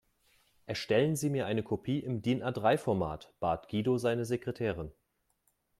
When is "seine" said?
3.99-4.25